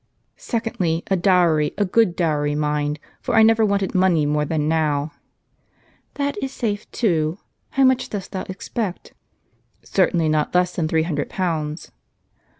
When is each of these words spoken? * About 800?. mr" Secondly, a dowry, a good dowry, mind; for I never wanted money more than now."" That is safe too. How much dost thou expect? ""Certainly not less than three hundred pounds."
* 0.01 0.01
About 0.01 0.09
800?. 0.33 0.33
mr" 0.39 0.43
Secondly, 0.49 1.03
a 1.11 1.15
dowry, 1.15 1.73
a 1.77 1.85
good 1.85 2.15
dowry, 2.15 2.55
mind; 2.55 2.99
for 3.21 3.35
I 3.35 3.43
never 3.43 3.63
wanted 3.63 3.93
money 3.93 4.25
more 4.25 4.45
than 4.45 4.67
now."" 4.67 5.11
That 6.15 6.41
is 6.43 6.51
safe 6.51 6.89
too. 6.89 7.37
How 7.69 7.83
much 7.83 8.09
dost 8.09 8.31
thou 8.31 8.41
expect? 8.49 9.13
""Certainly 9.83 10.29
not 10.29 10.55
less 10.55 10.75
than 10.75 10.87
three 10.87 11.03
hundred 11.03 11.29
pounds." 11.29 11.91